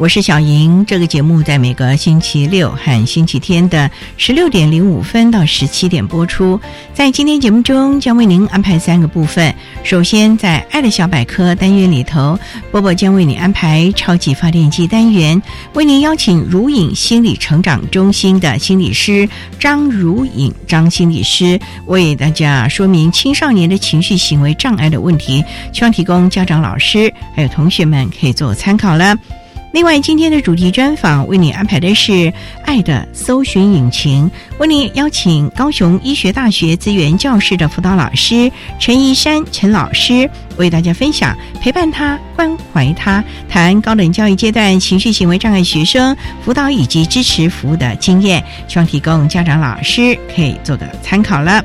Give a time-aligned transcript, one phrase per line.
[0.00, 6.58] 我是小莹，这个节目在每个星期六和星期天的十六点零五分到十七点播出。
[6.94, 9.54] 在今天节目中，将为您安排三个部分。
[9.84, 12.38] 首先，在“爱的小百科”单元里头，
[12.70, 15.40] 波波将为你安排“超级发电机”单元，
[15.74, 29.14] 为您邀请如影心理成长中心的心理师张如影张心理师，为大家说明青少年的情绪行为障碍的问题，希望提供家长、老师还有同学们可以做参考了。
[29.72, 32.12] 另外，今天的主题专访为你安排的是
[32.64, 51.64] 《爱的搜寻引擎》，为你邀请高雄医学大学资源教室的辅导老师陈怡山陈老师，为大家分享陪伴他、关怀他，谈高等教育阶段情绪行为障碍学生辅导以及支持服务的经验，希望提供家长、老师可以做个参考了。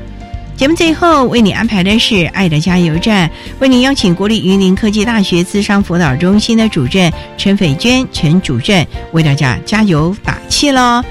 [0.56, 3.28] 节目最后为你安排的是《爱的加油站》，
[3.58, 11.02] 为您邀请国立云林科技大学资商辅导中心的主任陈斐娟陈主任为大家加油打气喽。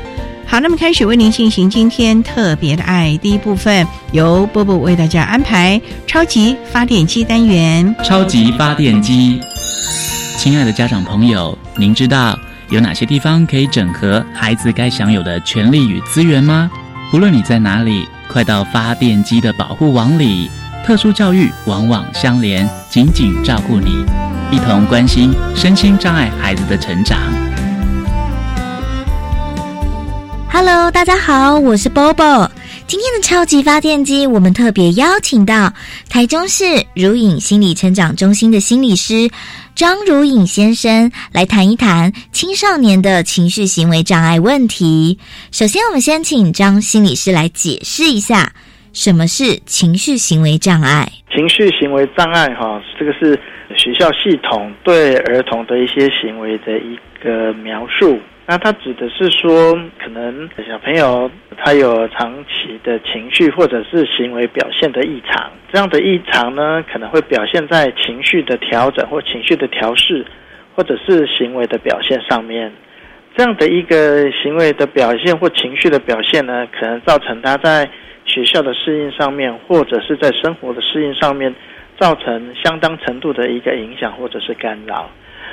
[0.47, 7.95] 好，那么开始为您进行今天特别的爱第一部分，由波波为大家安排超级发电机单元。
[8.03, 9.39] 超级发电机，
[10.39, 12.37] 亲爱的家长朋友，您知道
[12.71, 16.69] 有哪些地方可以整合孩子该享有的权利与资源吗？
[17.15, 18.05] 无论你在哪里。
[18.27, 20.51] 快到发电机的保护网里，
[20.85, 24.03] 特殊教育网网相连，紧紧照顾你，
[24.51, 27.17] 一同关心身心障碍孩子的成长。
[30.51, 32.49] Hello，大家好，我是 Bobo。
[32.87, 35.73] 今天的超级发电机，我们特别邀请到
[36.07, 36.63] 台中市
[36.93, 39.27] 如影心理成长中心的心理师
[39.73, 45.17] 张如影先生来谈一谈青少年的情绪行为障碍问题。
[45.51, 48.53] 首先，我们先请张心理师来解释一下
[48.93, 51.11] 什么是情绪行为障碍。
[51.35, 53.33] 情绪行为障碍，哈，这个是
[53.75, 58.19] 学校系统对儿童的一些行为的一个描述。
[58.47, 70.23] 那它指的是说，可能小朋友他有长期的情绪或者是行为表现的异常，这样的异常呢，可能会表现在情绪的调整或情绪的调试，
[70.75, 72.71] 或者是行为的表现上面。
[73.35, 77.89] 这样的一个行为的表现或情绪的表现呢，可能造成他在
[78.25, 81.53] 学校的适应上面，或者是在生活的适应上面，
[81.99, 85.09] 造成相当程度的一个影响或者是干扰。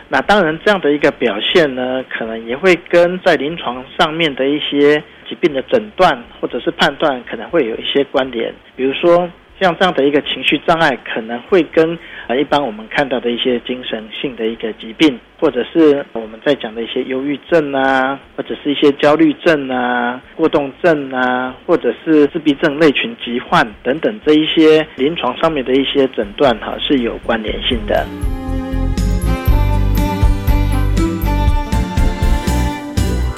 [0.08, 8.54] 那当然，这样的一个表现呢，可能也会跟在临床上面的一些疾病的诊断或者是判断，可能会有一些关联。
[8.76, 28.04] 比如说，像这样的一个情绪障碍，可能会跟呃一般我们看到的一些精神性的一个疾病，或者是我们在讲的一些忧郁症啊，或者是一些焦虑症啊、过动症啊，或者是自闭症类群疾患等等这一些临床上面的一些诊断哈，是有关联性的。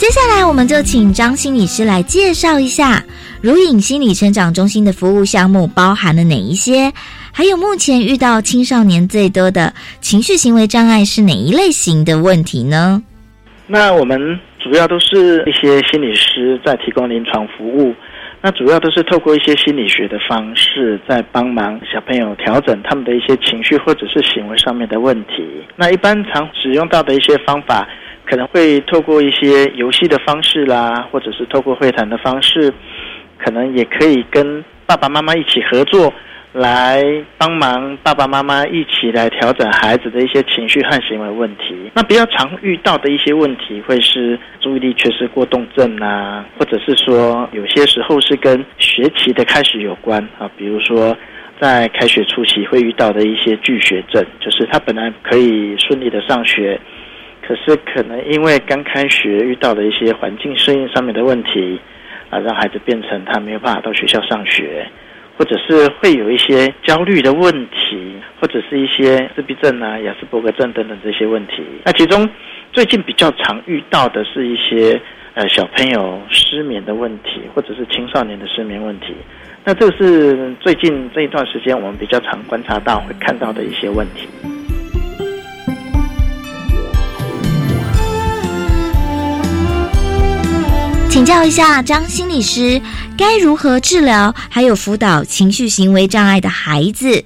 [0.04, 3.02] 接下来，我们就请张心理师来介绍一下
[3.42, 6.92] 如影心理成长中心的服务项目包含了哪一些，
[7.32, 9.72] 还有目前遇到青少年最多的
[10.02, 13.02] 情绪行为障碍是哪一类型的问题呢？
[13.66, 17.94] 那我们主要都是一些心理师在提供临床服务，
[18.42, 25.42] 那主要都是透过一些心理学的方式，在帮忙小朋友调整他们的一些情绪或者是行为上面的问题。
[25.76, 27.88] 那一般常使用到的一些方法。
[28.26, 32.72] 可能会透过一些游戏的方式啦，或者是透过会谈的方式，
[33.38, 36.12] 可能也可以跟爸爸妈妈一起合作。
[36.54, 37.02] 来
[37.36, 41.90] 帮忙爸爸妈妈一起来调整孩子的一些情绪和行为问题。
[41.92, 50.48] 那比较常遇到的一些问题，会是注意力缺失过动症啊，或者是说有些时候是跟学期的开始有关啊。
[50.56, 51.18] 比如说
[51.60, 56.80] 在开学初期会遇到的一些拒学症，就是他本来可以顺利的上学，
[57.46, 61.78] 可是可能因为刚开学遇到的一些环境适应上面的问题
[62.30, 64.86] 啊，让孩子变成他没有办法到学校上学。
[65.36, 71.64] 或者是会有一些焦虑的问题，或者是一些自闭症啊、雅斯伯格症等等这些问题。
[71.84, 72.30] 那其中
[72.72, 75.00] 最近比较常遇到的是一些
[75.34, 79.12] 呃小朋友失眠的问题，或者是青少年的失眠问题。
[79.64, 84.28] 那这个是最近这一段时间我们比较常观察到、会看到的一些问题。
[91.14, 92.82] 请教一下张心理师，
[93.16, 94.34] 该如何治疗？
[94.50, 97.22] 还有辅导情绪行为障碍的孩子，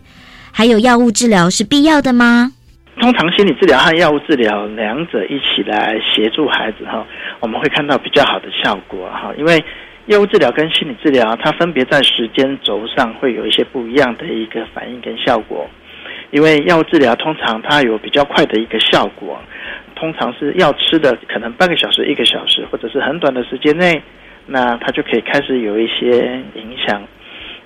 [0.53, 2.53] 还有药物治疗是必要的吗？
[3.01, 7.03] 通常心理治疗和药物治疗两者一起来协助孩子哈，
[7.41, 9.33] 我们会看到比较好的效果哈。
[9.39, 9.65] 因为
[10.05, 15.67] 药物治疗跟心理治疗，它分别在时间轴上会有一些不一样的一个反应跟效果。
[16.31, 19.41] 因为药物治疗通常它有比较快的一个效果。
[19.99, 24.01] 通常是要吃的，可能半个小时、一个小时，或者是很短的时间内，
[24.47, 27.03] 那他就可以开始有一些影响。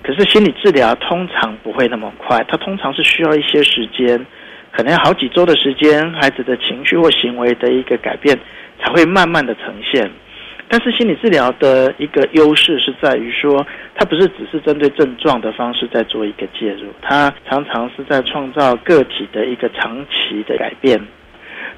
[0.01, 4.25] 可是心理治疗通常不会那么快，它通常是需要一些时间，
[4.71, 8.37] 可能要好几周的时间，孩子的情绪或行为的一个改变
[8.81, 10.09] 才会慢慢的呈现。
[10.67, 13.65] 但是心理治疗的一个优势是在于说，
[13.95, 20.99] 它不是只是针对症状的方式在做一个介入，它常常是在创造个体的一个长期的改变。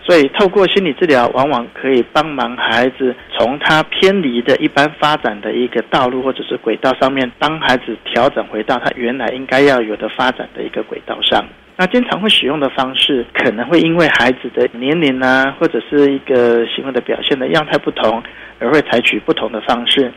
[0.05, 11.43] 所以，透过心理治疗，往往可以帮忙孩子从他偏离的一般发展的一个道路或者是轨道上面，帮孩子调整回到他原来应该要有的发展的一个轨道上。
[11.75, 18.21] 那经常会使用的方式，可能会因为孩子的年龄啊，或者是一个行为的表现的样态不同，
[18.59, 20.11] 而会采取不同的方式。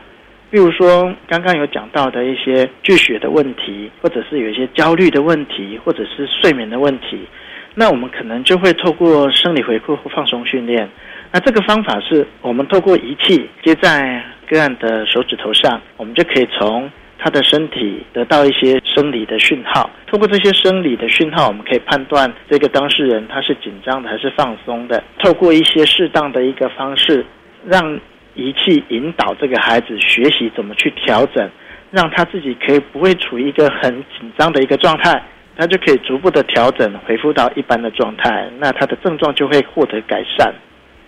[0.50, 7.26] 比如说，刚刚有讲到的一些拒血的问题，或者是有一些焦虑的问题，或者是睡眠的问题。
[7.74, 10.88] 那我们可能就会透过生理回馈或放松训练。
[11.30, 19.90] 那这个方法是我们透过仪器接在个案的手指头上，我们就可以从他的身体得到一些生理的讯号。
[20.06, 25.04] 透过这些生理的讯号，我们可以判断这个当事人他是紧张的还是放松的。
[25.18, 27.24] 透过一些适当的一个方式，
[27.66, 28.00] 让
[28.34, 31.50] 仪器引导这个孩子学习怎么去调整，
[31.90, 35.22] 让他自己可以不会处于一个很紧张的一个状态。
[35.58, 40.54] 他就可以逐步的调整，恢复到一般的状态，那他的症状就会获得改善。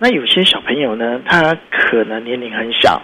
[0.01, 3.01] 那有些小朋友呢，他可能年龄很小，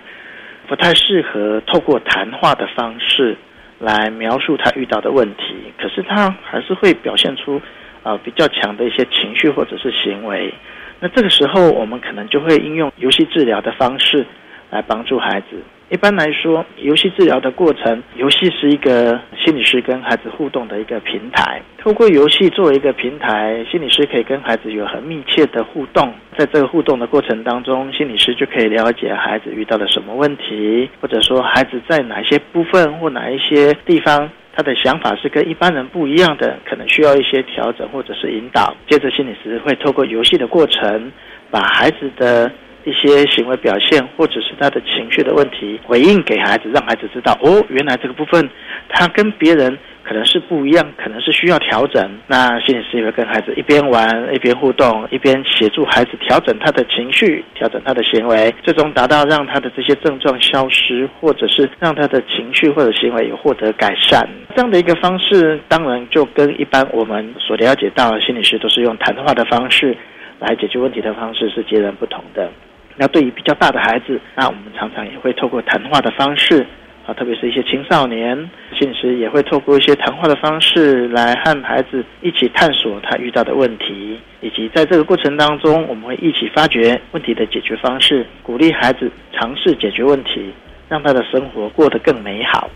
[0.67, 3.37] 不太适合透过谈话的方式
[3.79, 7.63] 来描述他遇到的问题，可是他还是会表现出
[8.03, 10.53] 啊比较强的一些情绪或者是行为。
[10.99, 14.27] 那这个时候，我们可能就会应用游戏治疗的方式
[14.71, 15.63] 来帮助孩子。
[15.89, 21.63] 一般来说，游戏治疗的过程，游戏是一个心理师跟孩子互动的一个平台。
[21.79, 26.13] 透过游戏作为一个平台，心理师可以跟孩子有很密切的互动。
[26.37, 38.75] 在这个互动的过程当中，心理师就可以了解孩子遇到了什么问题，或者说孩子在哪些部分或哪一些地方，他的想法是跟一般人不一样的，可能需要一些调整或者是引导。
[38.89, 41.13] 接着，心理师会透过游戏的过程，
[41.49, 42.51] 把孩子的。
[42.87, 48.49] 一些行为表现，或者是他的情绪的问题，回应给孩子，让孩子知道哦，原来这个部分
[48.89, 52.09] 他跟别人可能是不一样，可能是需要调整。
[52.29, 64.25] 那心理师也会跟孩子一边玩一边互动，一边协助孩子调整他的情绪，调整他的行为，最终达到让他的这些症状消失，或者是让他的情绪或者行为有获得改善。
[64.55, 69.97] 这样的一个方式，当然就跟一般我们所了解到的心理师都是用谈话的方式
[70.39, 72.49] 来解决问题的方式是截然不同的。
[72.97, 76.67] 那对于比较大的孩子，那我们常常也会透过谈话的方式
[77.07, 78.37] 啊，特别是一些青少年，
[78.79, 90.53] 心理师也会透过一些谈话的方式来和孩子一起探索他遇到的问题，以及在这个过程当中，我们会一起发掘问题的解决方式，鼓励孩子尝试解决问题，
[90.89, 92.71] 让他的生活过得更美好。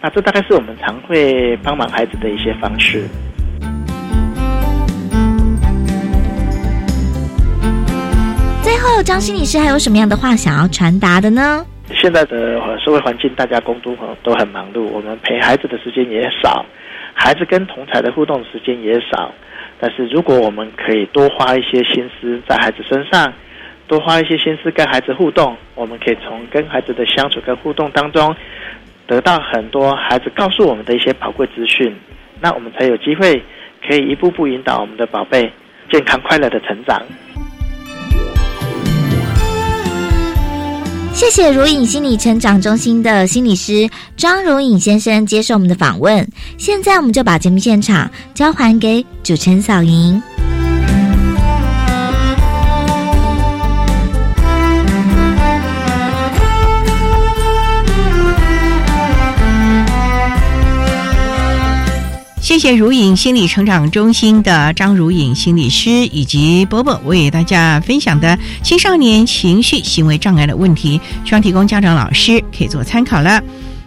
[0.00, 3.04] 那这大概是我们常会帮忙孩子的一些方式。
[8.68, 11.64] 最后，张心理师还有什么样的话想要传达的呢？
[11.94, 16.66] 现在的社会环境，大家工作都很忙碌，我们陪孩子的时间也少，
[17.14, 19.32] 孩子跟同才的互动时间也少。
[19.80, 23.32] 但是，如果我们可以多花一些心思在孩子身上，
[23.86, 28.36] 多花一些心思跟孩子互动，我们可以从跟孩子的相处跟互动当中，
[29.06, 31.96] 得到很多孩子告诉我们的一些宝贵资讯，
[32.38, 33.42] 那我们才有机会
[33.88, 35.50] 可以一步步引导我们的宝贝
[35.90, 37.00] 健康快乐的成长。
[41.18, 46.24] 谢谢如影心理成长中心的心理师张如影先生接受我们的访问。
[46.58, 50.22] 现在我们就把节目现场交还给主持人小莹。
[62.48, 73.42] 谢谢如影心理成长中心的张如影心理师以及伯伯为大家分享的青少年情绪行为障碍的问题，希望提供家长老师可以做参考了。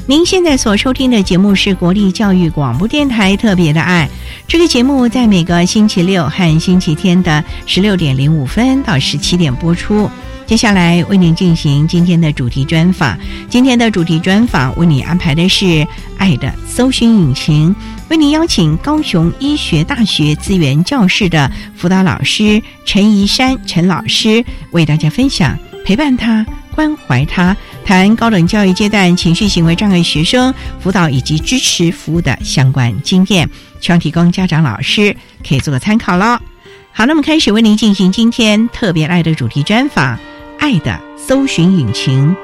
[0.06, 4.08] 您现在所收听的节目是国立教育广播电台特别的爱，
[4.48, 10.08] 这个节目在每个星期六和星期天的十六点零五分到十七点播出。
[10.46, 13.18] 接下来为您进行今天的主题专访，
[13.50, 15.88] 今天的主题专访为你安排的是
[16.18, 17.76] 爱的搜寻引擎。
[18.12, 33.50] 为您邀请高雄医学大学资源教室的辅导老师陈怡山陈老师，为大家分享陪伴他、关怀他，谈高等教育阶段情绪行为障碍学生辅导以及支持服务的相关经验，
[33.80, 35.16] 希望提供家长老师
[35.48, 36.38] 可以做个参考喽。
[36.92, 40.18] 好，那么开始为您进行今天特别爱的主题专访，
[40.60, 42.36] 《爱的搜寻引擎》。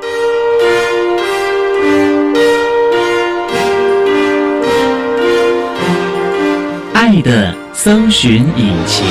[7.10, 9.06] 爱的搜寻引擎。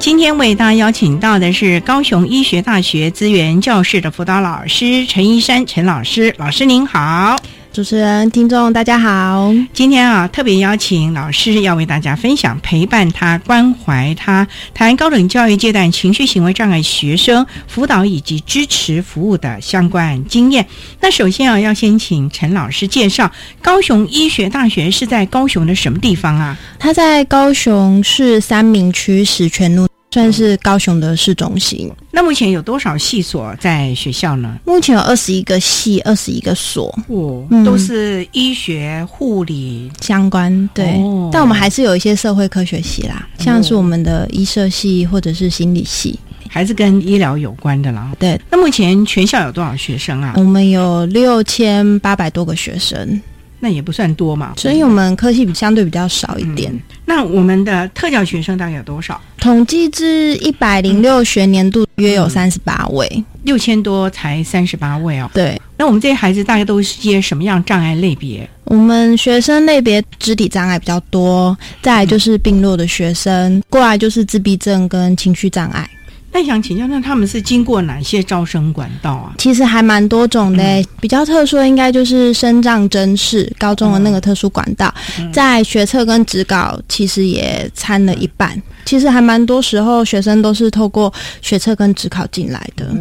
[0.00, 7.36] 今天为大家邀请到的是高雄医学大学资源教室的辅导老师陈一山陈老师，老师您好。
[7.76, 9.52] 主持人、听众，大家好！
[9.74, 20.66] 今天啊，特别邀请老师要为大家分享陪伴他、关怀他，谈高等教育阶段情绪行为障碍学生辅导以及支持服务的相关经验。
[21.02, 23.30] 那首先啊，要先请陈老师介绍
[23.60, 26.56] 高雄医学大学是在高雄的什么地方啊？
[26.78, 29.86] 它在高雄市三明区石泉路。
[30.10, 31.90] 算是高雄的市中心。
[32.10, 34.58] 那目前有多少系所在学校呢？
[34.64, 40.68] 目前有二十一个系，二十一个所，哦，都是医学、护理相关。
[40.72, 40.86] 对，
[41.30, 48.12] 但我们还是有一些社会科学系啦，像是我们的医社系或者是心理系，还是跟医疗有关的啦。
[48.18, 50.32] 对，那目前全校有多少学生啊？
[50.36, 53.20] 我们有六千八百多个学生。
[53.66, 56.72] 那也不算多嘛，所以我们科系相对比较少一点。
[57.04, 59.20] 那我们的特教学生大概有多少？
[59.40, 65.28] 统计至一百零六学年度约有三十八位，六千多才三十八位哦。
[65.34, 68.48] 对，那我们这些孩子大概都是些什么样障碍类别？
[68.66, 75.90] 我们学生类别肢体障碍比较多，再来就是病弱的学生，过来就是自闭症跟情绪障碍。
[76.32, 79.34] 那想请教，那他们是经过哪些招生管道啊？
[79.38, 84.92] 其实还蛮多种的，比较特殊的应该就是升障真试高中的那个特殊管道，
[85.32, 88.60] 在学测跟职考其实也参了一半。
[88.84, 92.94] 其实还蛮多时候学生都是透过学测跟职考进来的。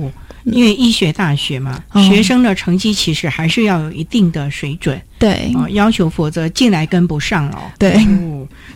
[0.46, 7.64] 因为医学大学嘛，学生的成绩其实还是要有一定的水准，对，要求，否则进来跟不上哦。
[7.80, 7.98] 对，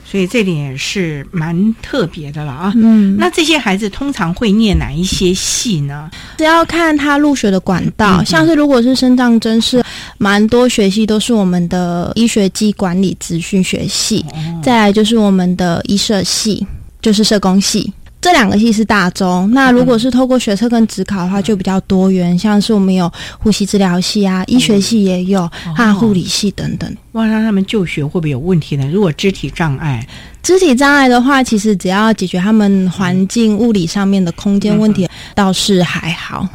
[0.10, 2.74] 所以这点也是蛮特别的了啊。
[2.76, 6.10] 嗯，那这些孩子通常会念哪一些系呢？
[6.38, 9.84] 只要看他入学的管道，像是如果是升降真是
[10.18, 14.26] 蛮多学系都是我们的医学暨管理资讯学系，
[14.64, 16.66] 再来就是我们的医社系，
[17.02, 17.94] 就是社工系。
[18.22, 23.10] 这两个系是大中，那如果是透过学测跟职考的话，就比较多元，像是我们有
[23.40, 26.98] 呼吸治疗系啊，医学系也有，还有护理系等等。
[27.14, 28.86] 哇，那他们就学会不会有问题呢？
[28.92, 30.06] 如果肢体障碍，
[30.44, 36.46] 肢体障碍的话，其实只要解决他们环境物理上面的空间问题，倒是还好。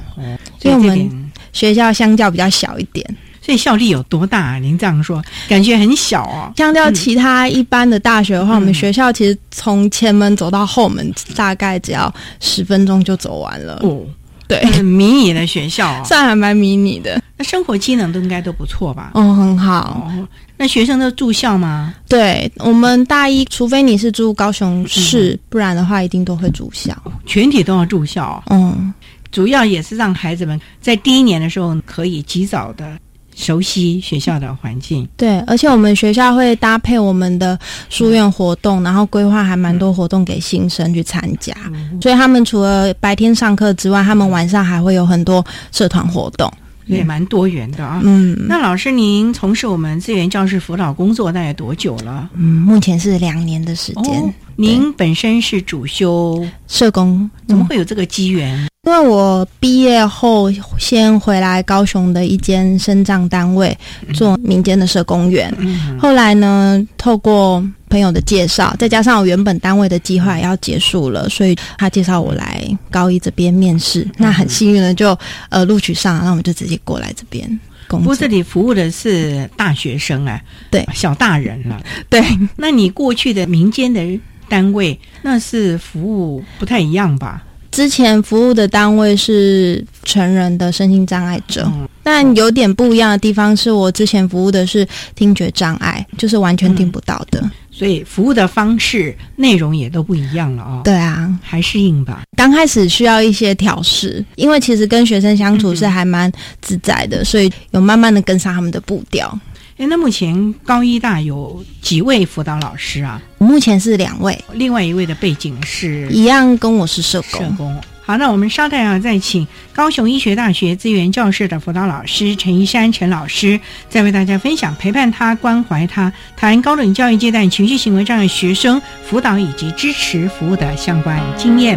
[0.62, 3.16] 因为我们学校相较比较小一点。
[3.45, 4.59] 所以效力有多大啊？
[4.59, 6.51] 您这样说，感觉很小哦。
[6.57, 13.81] 相较其他一般的大学的话，我们学校其实从前门走到后门，大概只要十分钟就走完了。
[13.83, 14.01] 哦，
[14.49, 17.23] 对，迷你的学校， 算还蛮迷你的。
[17.37, 19.11] 那生活机能都应该都不错吧？
[19.13, 20.11] 哦，很好。
[20.57, 21.95] 那学生都住校吗？
[22.09, 26.97] 对，我们大一，除非你是住高雄市，不然的话一定都会住校。
[27.27, 28.43] 全体都要住校。
[28.49, 28.95] 嗯，
[29.31, 32.91] 主要也是让孩子们在第一年的时候可以及早的。
[33.37, 37.59] 熟悉学校的环境，对，而且我们学校会搭配我们的
[37.91, 41.53] 书院活动，然后规划还蛮多活动给新生去参加，
[42.00, 46.53] 所以他们除了白天上课之外，他们晚上还会有很多社团活动。
[46.87, 47.99] 也蛮多元的啊。
[48.05, 52.29] 嗯，那老师，您从事我们资源教师辅导工作大概多久了？
[52.35, 54.21] 嗯，目前是两年的时间。
[54.21, 58.69] 哦，您本身是主修社工，怎么会有这个机缘？
[58.87, 63.76] 因为我毕业后先回来高雄的一间生障单位
[64.12, 65.99] 做民间的社工员，嗯。
[65.99, 77.61] 后来呢，透过朋友的介绍，再加上我原本单位的计划也要结束了，所以他介绍我来高一这边面试，那很幸运的就呃录取上，那我们就直接过来这边。
[77.88, 80.85] 不过这里服务的是大学生哎，对。
[80.93, 81.81] 小大人了。
[82.09, 82.23] 对，
[82.57, 84.00] 那你过去的民间的
[84.49, 87.43] 单位，那是服务不太一样吧？
[87.75, 97.50] 之前服务的单位是成人的身心障碍者，嗯但有点不一样的地方是我之前服务的是听觉障碍，就是完全听不到的。
[97.73, 100.81] 所以服务的方式、内容也都不一样了啊、哦。
[100.85, 102.23] 对啊，还适应吧？
[102.37, 106.31] 刚开始需要一些调试，因为其实跟学生相处是还蛮
[106.62, 109.37] 自在的，所以有慢慢的跟上他们的步调。
[109.76, 113.21] 哎，那目前高医大有几位辅导老师啊？
[113.38, 117.40] 目前是两位，另外一位的背景是一样跟我是社工。
[117.40, 117.76] 社工。
[118.07, 131.76] 好，那我们稍待啊，再请高雄医学大学资源教室的辅导老师陈一山陈老师，再为大家分享陪伴他、关怀他，谈高等教育阶段情绪行为障碍学生辅导以及支持服务的相关经验。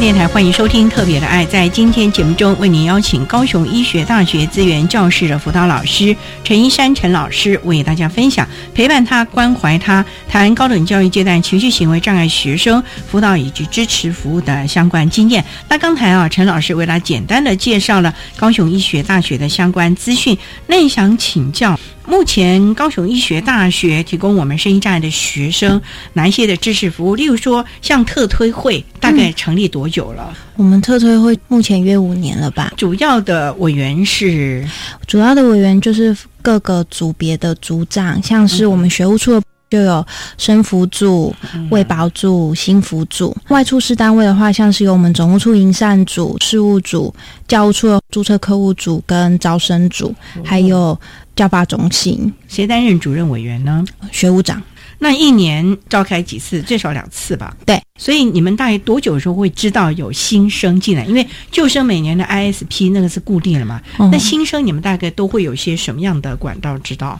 [0.00, 1.44] 电台欢迎收听《特别的爱》。
[1.48, 15.44] 在今天节目中，为您邀请高雄医学大学资源教室的辅导老师陈一山陈老师，为大家分享陪伴他、关怀他，谈高等教育阶段情绪行为障碍学生辅导以及支持服务的相关经验。
[15.68, 20.36] 那刚才啊，陈老师为大家简单的介绍了高雄医学大学的相关资讯。
[20.66, 21.78] 那想请教，
[22.10, 25.80] 目前高雄医学大学提供我们声音障碍的学生
[26.12, 27.14] 哪一些的知识服务？
[27.14, 30.36] 例如说，像特推会，大概成立多久了？
[30.56, 32.72] 我们特推会目前约五年了吧？
[32.76, 34.68] 主要的委员是
[35.06, 40.04] 主要的委员就是各个组别的组长，像是我们学务处的就有
[40.36, 41.32] 生辅组、
[41.70, 43.36] 卫保组、新辅组。
[43.50, 47.14] 外处事单位的话，像是有我们总务处营善组、事务组、
[47.46, 50.12] 教务处的注册科务组跟招生组，
[50.44, 50.98] 还有
[51.40, 53.82] 教发中心谁担任主任委员呢？
[54.12, 54.62] 学务长。
[54.98, 56.60] 那一年召开几次？
[56.60, 57.56] 最少两次吧。
[57.64, 61.06] 对，所以你们大概多久的时候会知道有新生进来？
[61.06, 63.80] 因为旧生每年的 ISP 那个是固定的嘛。
[63.98, 67.18] 嗯那新生你们大概都会有些什么样的管道知道？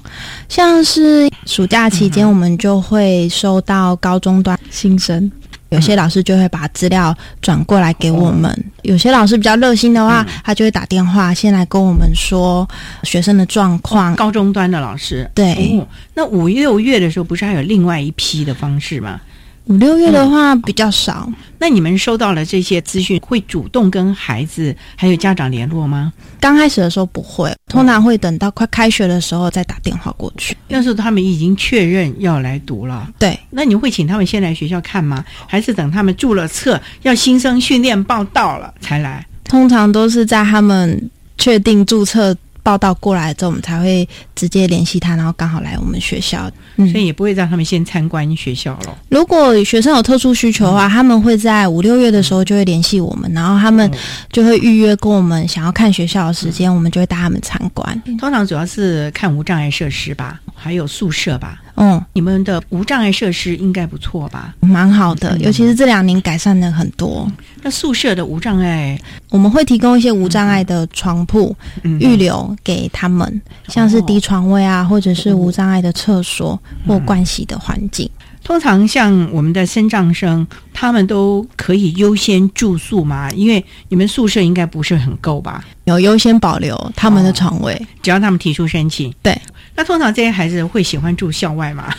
[0.50, 5.32] 像是暑假期间，我们就会收到高中端新生。
[5.70, 8.52] 有些老师就会把资料转过来给我们。
[8.82, 12.68] 有些老师比较热心的话，他就会打电话先来跟我们说
[13.02, 14.14] 学生的状况。
[14.16, 19.20] 高中端的老师，对，哦，那五六月的时候不是还有另外一批的方式吗？
[19.66, 21.30] 五六月的话比较少。
[21.58, 26.12] 那你们收到了这些资讯，会主动跟孩子还有家长联络吗？
[26.40, 30.56] 刚开始的时候不会，通常会等到快开学的时候再打电话过去。
[30.68, 35.24] 那时候他们已经确认要来读了，对，那你会请他们先来学校看吗？
[35.46, 39.26] 还是等他们注了册，要新生训练报到了才来？
[39.44, 42.36] 通常都是在他们确定注册。
[42.70, 48.96] 报道过来之后，我们才会直接联系他，然后刚好来我们学校，所以也不会让他们先参观学校了。
[49.08, 53.90] 如果学生有特殊需求的话，他们会在五六月的时候就会联系我们，然后他们
[54.30, 58.00] 就会预约跟我们想要看学校的时间，我们就会带他们参观。
[58.20, 61.60] 通常主要是看无障碍设施吧，还有宿舍吧。
[61.82, 64.54] 嗯，你们的无障碍设施应该不错吧？
[64.60, 67.26] 蛮好的，尤其是这两年改善了很多。
[67.62, 78.10] 那宿舍的无障碍，我们会提供一些无障碍的床铺预留给他们，像是低床位啊，或者是无障碍的厕所或盥洗的环境。
[78.42, 83.30] 通常像我们的生障生，他们都可以优先住宿嘛？
[83.32, 85.64] 因为你们宿舍应该不是很够吧？
[85.84, 89.12] 有优先保留他们的床位，只要他们提出申请。
[89.22, 89.38] 对，
[89.80, 91.90] 那通常这些孩子会喜欢住校外吗？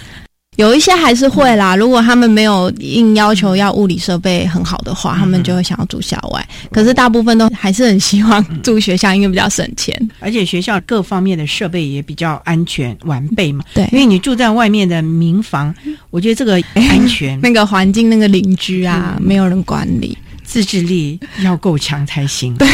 [0.58, 6.48] 有一些还是会啦，如果他们没有硬要求要物理设备很好的话，他们就会想要住校外。
[6.72, 13.66] 可是大部分都还是很希望住学校，因为比较省钱，而且学校各方面的设备也比较安全完备嘛。
[13.74, 15.74] 对，因为你住在外面的民房，
[16.12, 20.16] 我觉得这个安全、 那个环境、那个邻居啊，没有人管理。
[20.52, 22.54] 自制力要够强才行。
[22.58, 22.68] 对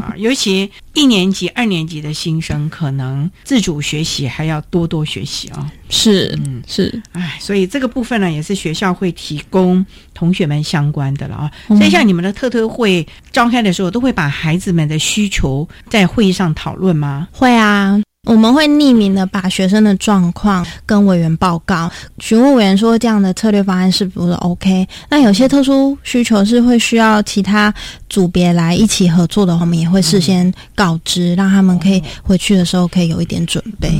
[0.00, 5.70] 啊，尤其一年级、二年级的新生，可能自主学习还要多多学习啊。
[5.88, 11.50] 是，嗯，是，哎，所以这个部分呢，也是学校会提供同学们相关的了啊。
[11.68, 17.28] 所以像你们的特特会召开的时候，都会把孩子们的需求在会议上讨论吗？
[17.30, 18.00] 会啊。
[18.26, 24.86] 我们会匿名的把学生的状况跟委员报告，询问委员说这样的策略方案是不是 OK？
[25.08, 27.72] 那有些特殊需求是会需要其他
[28.10, 33.90] 组别来一起合作的话，我们也会事先告知，让他们可以回去的时候可以有一点准备。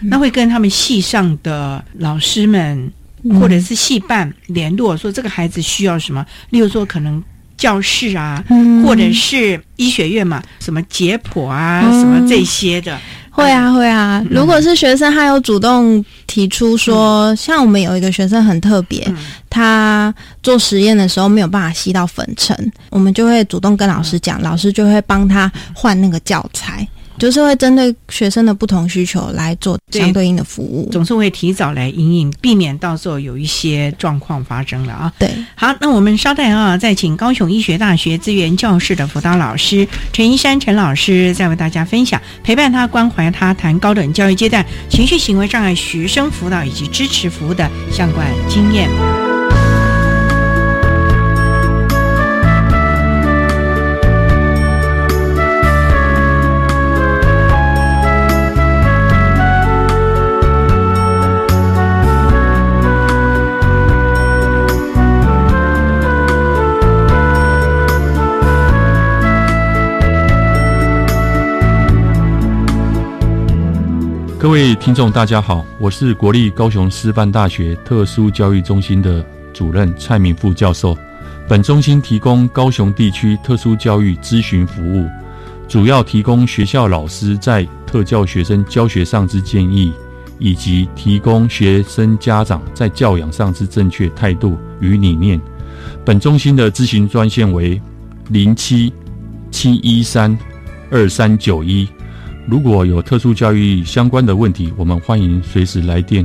[0.00, 2.92] 那会跟他们系上的老师们
[3.40, 7.20] 或者是系办联络，说这个孩子需要什么，例如说可能
[7.56, 8.44] 教室啊，
[8.84, 12.96] 或者是医学院嘛，什么解剖啊，什么这些的。
[13.36, 19.06] 会啊会啊，如果是学生，他有主动提出说，像我们有一个学生很特别，
[19.50, 26.88] 他做实验的时候没有办法吸到粉尘，我们就会主动跟老师讲，老师就会帮他换那个教材。
[27.18, 35.12] 就是会针对学生的不同需求来做相对应的服务，总是会提早来应应，避免到时候有一些状况发生了啊。
[35.18, 49.35] 对，好，那我们稍待啊，再请高雄医学大学资源教室的辅导老师陈一山陈老师，再为大家分享陪伴他、关怀他，谈高等教育阶段情绪行为障碍学生辅导以及支持服务的相关经验。
[74.46, 80.96] 各位听众，大家好，我是国立高雄师范大学特殊教育中心的主任蔡明富教授。
[81.48, 85.04] 本中心提供高雄地区特殊教育咨询服务，
[85.66, 89.92] 主要提供学校老师在特教学生教学上之建议，
[90.38, 95.40] 以及提供学生家长在教养上之正确态度与理念。
[96.04, 97.82] 本中心的咨询专线为
[98.28, 98.92] 零七
[99.50, 100.38] 七一三
[100.88, 101.88] 二三九一。
[102.48, 106.24] 如果有特殊教育相关的问题，我们欢迎随时来电。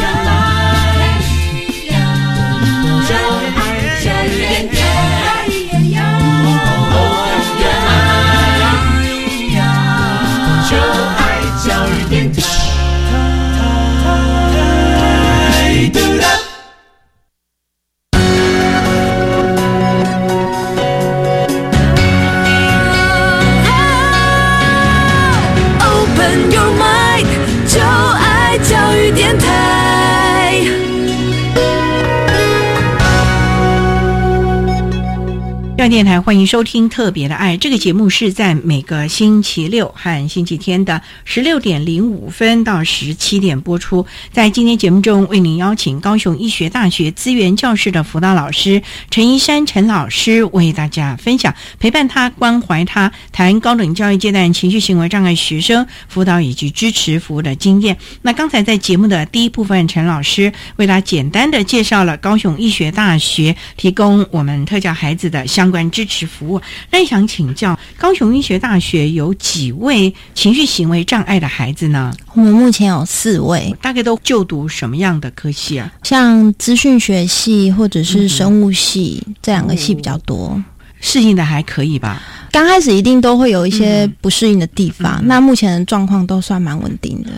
[35.81, 44.05] 央电台欢迎收听《特别的爱》这个节目，是在每个星期六和星期天的十六点零五分到十七点播出。
[44.31, 57.97] 在今天节目中，为您邀请高雄医学大学资源教室的辅导老师陈一山陈老师，为大家分享陪伴他、关怀他、谈高等教育阶段情绪行为障碍学生辅导以及支持服务的经验。
[58.21, 65.70] 那刚才在节目的第一部分，陈老师为大家简单的介绍了高雄医学大学提供我们特教孩子的相。
[65.71, 72.13] 关支持服务，那想请教高雄医学大学有几位情绪行为障碍的孩子呢？
[72.35, 75.91] 我们目前有四位，大概都就读什么样的科系啊？
[76.03, 80.61] 像资讯学系或者是生物系这两个系比较多，
[80.99, 82.21] 适应的还可以吧？
[82.51, 87.29] 刚开始一定都会有一些不适应的地方，那目前的状况都算蛮稳定的。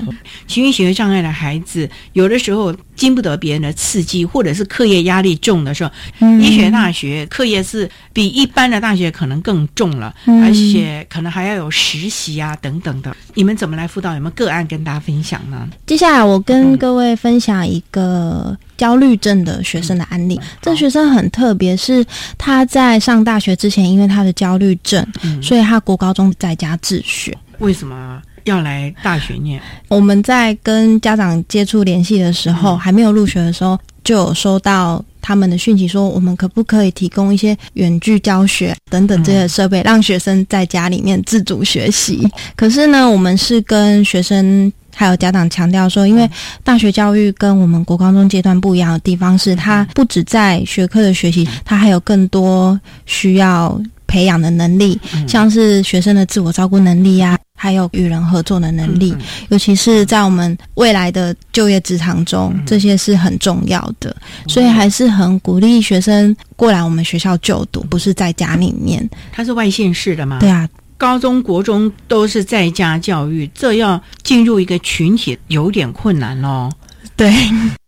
[0.47, 2.75] 情绪行为障碍的孩子，有的时候。
[2.95, 5.91] 经不得别人的刺激，或者是课业压力重的时候，
[6.39, 13.15] 医学大学课业是比一般的大学可能更重了，而且可能还要有实习啊等等的。
[13.33, 14.13] 你们怎么来辅导？
[14.13, 15.67] 有没有个案跟大家分享呢？
[15.85, 20.39] 接下来我跟各位分享一个焦虑症的学生的案例。
[20.61, 22.05] 这学生很特别，是
[22.37, 25.05] 他在上大学之前，因为他的焦虑症，
[25.41, 27.35] 所以他国高中在家自学。
[27.59, 28.21] 为什么？
[28.45, 42.27] 要来大学念，我们在跟家长接触联系的时候，还没有入学的时候，就有收到他们的讯息，说我们可不可以提供一些远距教学等等这些设备，让学生在家里面自主学习。
[42.55, 46.29] 可是呢，我们是跟学生还有家长强调说，因为
[46.63, 57.39] 大学教育跟我们国高中阶段不一样的地方是，它不止在学科的学习，它还有更多需要培养的能力，像是学生的自我照顾能力呀。
[57.63, 59.15] 还有与人合作的能力，
[59.47, 64.13] 尤其是在我们未来的就业职场中，这些是很重要的。
[64.49, 69.09] 所以还是很鼓励学生过来我们学校就读，不是在家里面。
[69.31, 70.39] 他是外县市的吗？
[70.41, 76.69] 对啊，高中国中都是在家教育，这要进入一个群体有点困难哦。
[77.15, 77.33] 对。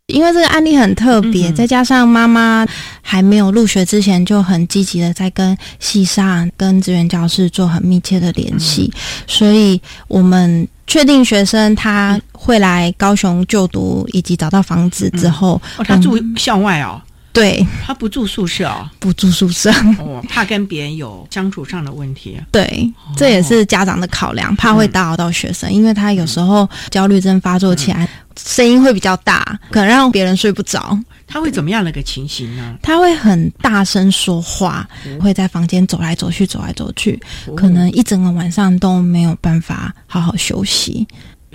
[0.08, 2.64] 因为这个案例很特别，再加上妈妈
[3.02, 8.94] 还没有入学之前就很积极的在跟系上、跟资源教室做很密切的联系，
[9.26, 17.02] 所以我们确定学生他会来高雄就读，以及找到房子之后，他住校外哦。
[17.36, 19.70] 对他不住宿舍哦，不住宿舍
[20.00, 22.40] 哦，怕跟别人有相处上的问题。
[22.52, 30.98] 对，这也是家长的考量，怕会打扰到学生，因为他有时候焦虑症发作起来，声音会比较大，可能让别人睡不着。
[31.28, 32.78] 他会怎么样的一个情形呢？
[32.82, 34.88] 他会很大声说话，
[35.20, 37.20] 会在房间走来走去，走来走去，
[37.56, 41.06] 可能一整个晚上都没有办法好好休息。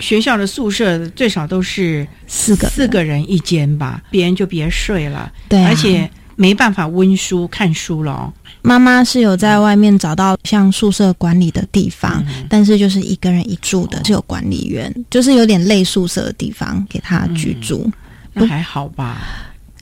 [0.01, 5.31] 学校的宿舍最少都是四个四个人一间吧，别人就别睡了。
[5.47, 8.33] 对、啊，而且没办法温书看书了、哦。
[8.63, 17.83] 妈妈是有在外面找到像宿舍管理的地方，嗯、但是就是一个人一住的，是有管理员，就是有点类宿舍的地方给他居住。
[17.85, 17.93] 嗯、
[18.33, 19.17] 那还好吧？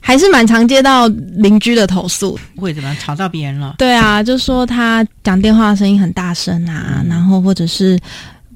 [0.00, 3.74] 还是蛮常接到邻居的投诉，会怎么吵到别人了？
[3.76, 7.98] 对啊，就说他讲电话声音很大声啊，嗯、然后或者是。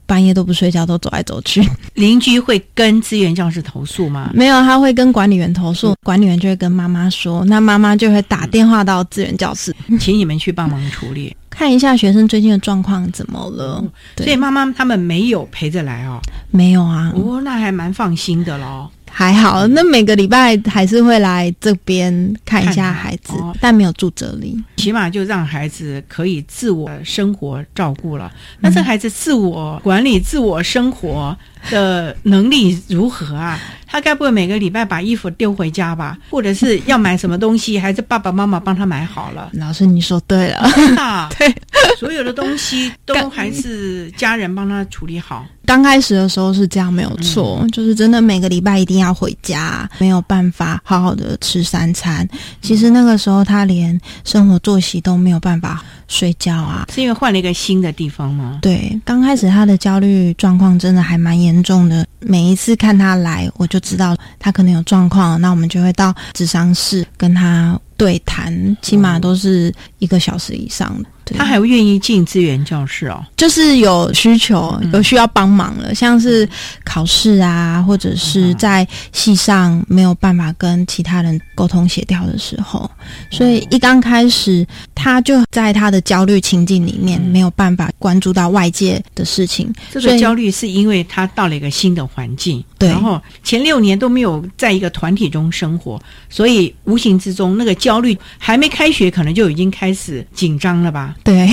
[0.07, 1.63] 半夜都不睡觉，都走来走去。
[1.95, 4.31] 邻居会跟资源教室投诉吗？
[4.35, 13.81] 没有，他会跟管理员投诉，嗯、管理员就会跟妈妈说，那妈妈就会打电话到资源教室， 请你们去帮忙处理，看一下学生最近的状况怎么了。
[13.83, 17.13] 嗯、所以妈妈他们没有陪着来哦，没有啊。
[17.15, 18.91] 哦，那还蛮放心的喽。
[19.17, 24.61] 还好，那每个礼拜还是会来这边看一下孩子，哦、但没有住这里。
[24.77, 28.31] 起码就让孩子可以自我生活照顾了。
[28.59, 31.35] 那这孩子自我管理、自我生活
[31.71, 33.59] 的能力如何啊？
[33.87, 36.19] 他该不会每个礼拜把衣服丢回家吧？
[36.29, 39.49] 或者是要买什么东西，还是爸爸妈妈帮他买好了？
[39.53, 41.55] 老师，你说对了，真的， 对，
[42.01, 45.47] 所有的东西都还是家人帮他处理好。
[45.67, 52.29] 刚开始的时候是这样，没有错，嗯、就是真的每个礼拜一定要回家，没有办法好好的吃三餐。
[52.63, 58.59] 其实那个时候他连生活作息都没有办法睡觉啊，是因为换了一个新的地方吗？
[58.63, 62.07] 对，刚开始他的焦虑状况真的还蛮严重的。
[62.21, 71.09] 每一次看他来，我就知道他可能有状况，那我们就会到智商室跟他对谈，起码都是一个小时以上的。
[71.27, 76.49] 他还会愿意进资源教室哦，就是有需求、有需要帮忙了，像是
[76.85, 82.91] 考试啊，或者是在系上没有办法跟其他人沟通协调的时候，
[83.31, 89.73] 所以一刚开始他就在他的焦虑情境里面，没有办法关注到外界的事情。
[89.91, 101.14] 这个焦虑是因为他到了一个新的环境，对，然后前六年都没有在一个团体中生活，所以无形之中那个焦虑还没开学，可能就已经开始紧张了吧。
[101.23, 101.49] 对，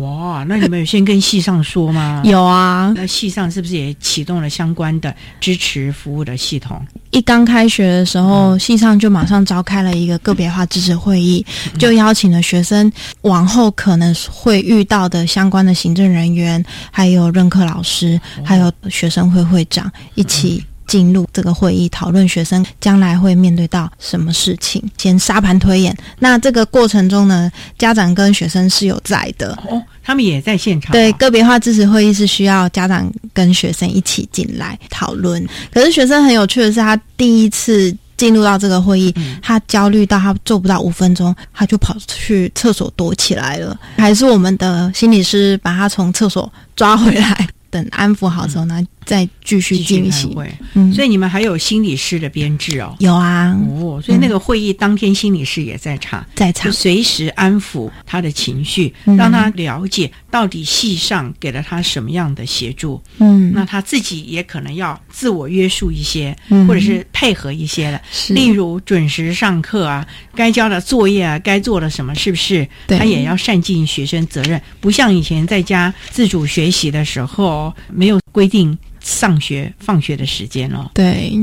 [0.00, 2.20] 哇，那你们有先跟系上说吗？
[2.24, 6.84] 有啊，那系上是不是也启动了相关的支持服务的系统？
[7.10, 11.44] 一刚开学的时候，系上就马上召开了一个个别化支持会议，
[11.78, 20.62] 就邀请了学生往后可能会遇到的相关的行政人员，还有任课老师，还有学生会会长一起。
[20.86, 25.96] 进入这个会议讨论学生将来会面对到什么事情，先沙盘推演。
[26.18, 30.92] 那这个过程中呢，家长跟学生是有在的哦，他们也在现场、哦。
[30.92, 35.44] 对，个别化支持会议是需要家长跟学生一起进来讨论。
[35.72, 43.76] 可是学生很有趣的是，他第一次进入到这个会议，嗯、他焦虑到他做不到五分钟，他就跑去厕所躲起来了。
[43.96, 47.48] 还是我们的心理师把他从厕所抓回来。
[47.70, 50.34] 等安抚好之后呢，嗯、再继续进行。
[50.74, 52.96] 嗯，所以你们还有心理师的编制哦。
[52.98, 53.56] 有啊。
[53.78, 63.00] 哦，所以那个会议当天，心理师也在场，在场，就随时安抚他的情绪，嗯、让他了解到底系上给了他什么样的协助。
[63.18, 68.00] 嗯，那他自己也可能要自我约束一些，嗯、或者是配合一些了。
[68.30, 72.66] 例如准时上课啊，该交的作业啊，该做的什么，是不是？
[72.88, 77.72] 他也要善尽学生责任，不像以前在家自主学习的时候。
[77.92, 80.90] 没有规定上学放学的时间哦。
[80.94, 81.38] 对，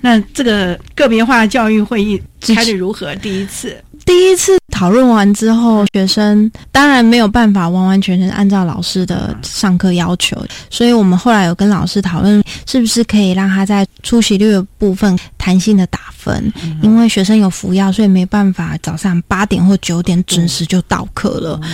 [0.00, 3.14] 那这个个别化教育会议开的如何？
[3.16, 21.60] 第一次，第一次讨论完之后，学生当然没有办法完完全全按照老师的上课要求，所以我们后来有跟老师讨论，是不是可以让他在出席率的部分弹性的打分，嗯、因为学生有服药，所以没办法早上八点或九点准时就到课了。
[21.62, 21.70] 嗯、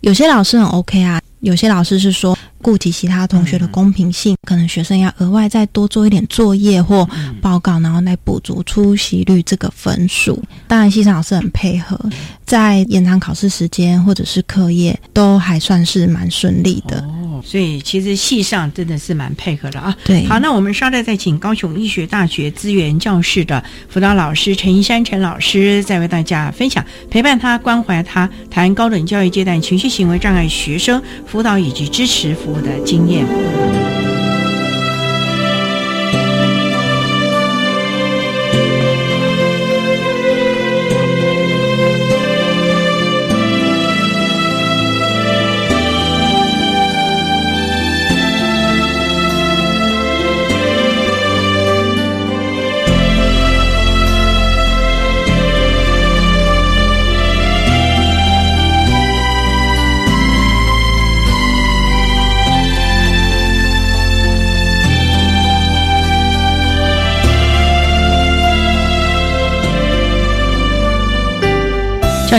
[0.00, 1.20] 有些老师很 OK 啊。
[1.40, 7.08] 有些老师是说顾及其他同学的公平性，可能学生要额外再多做一点作业或
[7.40, 10.42] 报告，然后来补足出席率这个分数。
[10.66, 11.98] 当然，系上老师很配合，
[12.44, 17.00] 在延长考试时间或者是课业都还算是蛮顺利的。
[17.02, 19.96] 哦，所以其实系上真的是蛮配合的啊。
[20.04, 31.02] 对，好，那我们稍待再请高雄医学大学资源教室的辅导老师陈一山陈老师，再为大家分享陪伴他、关怀他，谈高等教育阶段情绪行为障碍学生。
[31.26, 33.87] 辅导以及支持服务的经验。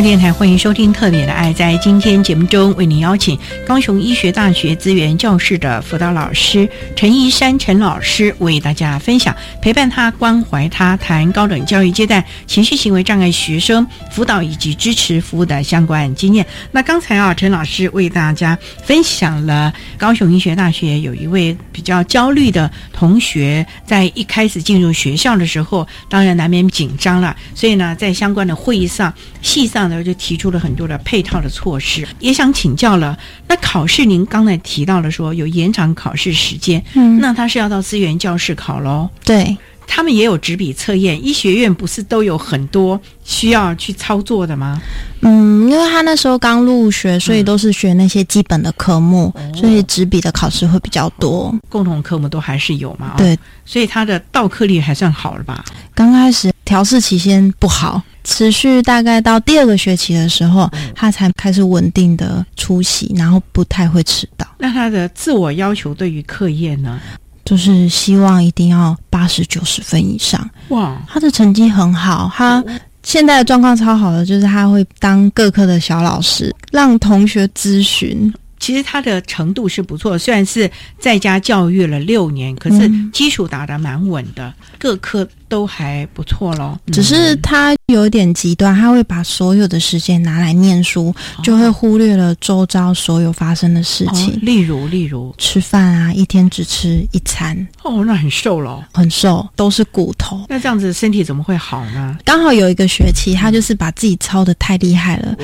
[0.02, 1.52] 电台欢迎收听《特别的爱》。
[1.54, 3.38] 在今天节目中，为您邀请
[3.68, 16.45] 高雄医学大学资源教室的辅导老师陈怡山陈老师，为大家分享陪伴他、关怀他，谈高等教育阶段情绪行为障碍学生辅导以及支持服务的相关经验。
[16.72, 29.89] 那刚才啊，陈老师为大家分享了高雄医学大学有一位比较焦虑的同学，在一开始进入学校的时候，当然难免紧张了，所以呢，在相关的会议上、系上。
[29.90, 33.18] 呢，就提出了很多的配套的措施，也想请教了。
[33.48, 39.10] 那考试，您刚才提到了说有延长考试时间，嗯，那他是要到资源教室考喽？
[39.26, 41.26] 对，他们也有纸笔测验。
[41.26, 44.82] 医学院不是都有很多需要去操作的吗？
[45.22, 51.54] 嗯，因为他那时候刚入学，所以都是学那些基本的科目，所以纸笔的考试会比较多。
[51.68, 53.16] 共同科目都还是有嘛？
[53.18, 55.66] 对，所以他的到课率还算好了吧？
[55.94, 57.99] 刚开始调试期先不好。
[58.24, 64.45] 持续大概到第二个学期的时候，他才开始稳定的出席，然后不太会迟到。
[64.59, 66.99] 那他的自我要求对于课业呢，
[67.43, 70.47] 就是希望一定要八十九十分以上。
[70.67, 72.63] 哇，他的成绩很好，他
[73.01, 78.32] 现在的状况超好的，就是他会当各科的小老师，让同学咨询。
[78.60, 86.80] 其实他的程度是不错，虽然是在家教育了六年，可是基础打得蛮稳的，各科都还不错咯。
[86.91, 94.38] 只是他有点极端，他会把所有的时间拿来念书，就会忽略了周遭所有发生的事情。
[94.41, 97.68] 例如，例如吃饭啊，一天只吃一餐。
[97.84, 100.45] 哦，那很瘦了，很瘦，都是骨头。
[100.49, 102.18] 那这样子身体怎么会好呢？
[102.26, 105.36] 刚好有一个学期，他就是把自己操的太厉害了。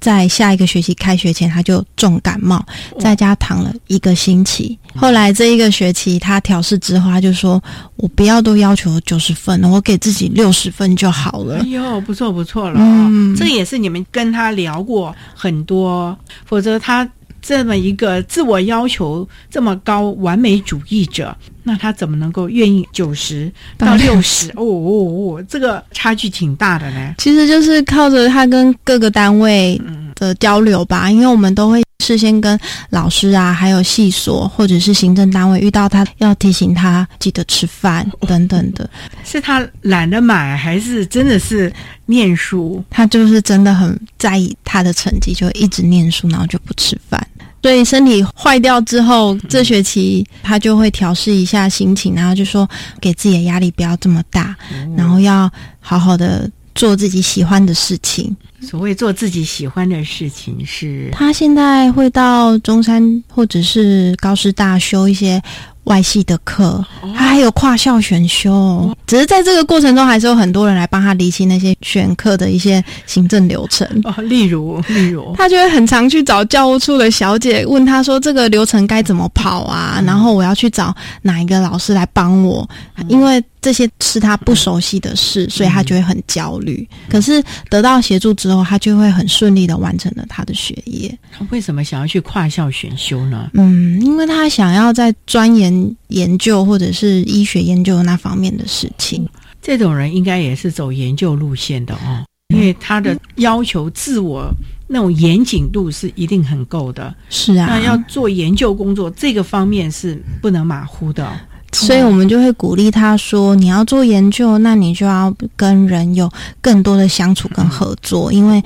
[0.00, 2.64] 在下一个学期开学前，他就重感冒，
[2.98, 4.78] 在家躺了一个星期。
[4.94, 7.62] 后来这一个学期他调试之后，他就说
[7.96, 17.08] ：“我不要都要求九十分了，我给自己六十分就好了。”哎呦，不错不错了，嗯，这也是你们跟他聊过很多，否则他。
[17.40, 24.50] 这么一个自我要求这么高、完美主义者，那他怎么能够愿意九十到六十？
[24.50, 27.14] 哦哦哦，这个差距挺大的呢。
[27.18, 29.80] 其实就是靠着他跟各个单位
[30.14, 32.58] 的交流吧，因为我们都会事先跟
[32.90, 38.88] 老师啊，还有系所或者是行政单位遇到他，要提醒他记得吃饭等等的。
[39.24, 41.72] 是他懒得买，还是真的是
[42.06, 42.82] 念书？
[42.88, 47.27] 他就是真的很在意他的成绩，就一直念书，然后就不吃饭。
[47.62, 52.68] 所以身体坏掉之后，这学期他就会调试一下心情，然后就说
[53.00, 54.56] 给自己的压力不要这么大，
[54.96, 55.50] 然后要
[55.80, 58.36] 好好的做自己喜欢的事情。
[58.60, 65.42] 所谓做自己喜欢的事情是，他现在会到中山或者是高师大修一些。
[65.88, 66.84] 外系的课，
[67.16, 73.86] 他还有跨校选修，只是在这个过程中，还是有很多人来帮他理清那些选课的一些行政流程。
[74.04, 80.02] 哦，例如，例如，他就会很常去找教务处的小姐，问他说：“这个流程该怎么跑啊？
[80.06, 82.68] 然后我要去找哪一个老师来帮我？
[83.08, 86.88] 因为这些是他不熟悉的事，所以他就会很焦虑。
[87.10, 91.18] 可是得到协助之后，他就会很顺利的完成了他的学业。
[91.30, 93.50] 他为什么想要去跨校选修呢？
[93.52, 95.94] 嗯，因为他想要在钻研。
[96.08, 99.28] 研究或者是医学研究那方面的事情，
[99.60, 104.50] 这种人应该也是走研究路线的哦，因为他的要求自我
[104.86, 107.14] 那种严谨度是一定很够的。
[107.28, 111.30] 是啊，那要做研究工作，这个方面是不能马虎的。
[111.72, 118.62] 所以我们就会鼓励他说：“你要做研究，那你就要跟人有更多的相处跟合作，因为。”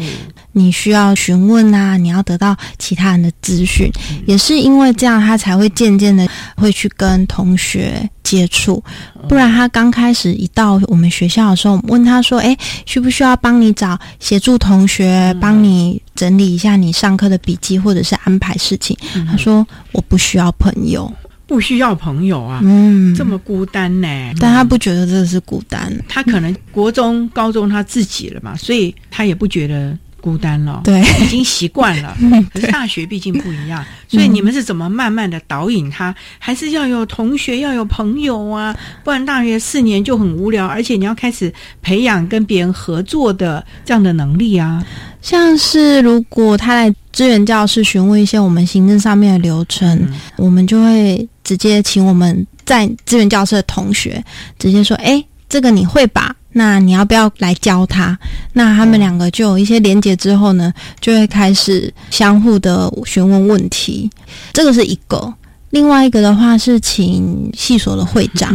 [0.55, 3.91] 你需要询问啊，你要得到其他人的资讯，
[4.27, 8.85] 也是因为这样，他才会渐渐的会去跟同学接触。
[9.27, 18.95] 不然，他刚开始一到我们学校的时候，问他说：“哎，需不需要帮你找协助同学，帮你整理一下你上课的笔记，或者是安排事情？”
[19.27, 21.11] 他说：“我不需要朋友，
[21.53, 24.09] 不需要朋友啊，嗯，这么孤单呢？
[24.41, 32.17] 但他不觉得这是孤单，他可能国中、高中他自己了嘛，所以他也不觉得。”孤单了，对，已经习惯了。
[32.55, 36.15] 可是大学毕竟不一样，所以你们是怎么慢慢的导引他？
[36.39, 38.73] 还是要有同学，要有朋友啊？
[39.03, 44.87] 不然大学四年就很无聊，而且你要开始培养跟别人合作的这样的能力啊。
[45.21, 54.25] 像是如果他来支援教室询问一些我们行政上面的流程，我们就会直接请我们在资源教室的同学
[54.59, 58.19] 直接说：“哎，这个你会吧？”那你要不要来教他？
[58.55, 64.11] 那他们两个就有一些连接之后呢，就会开始相互的询问问题。
[64.55, 65.33] 这个是一个。
[65.69, 68.55] 另外一个的话是请系所的会长，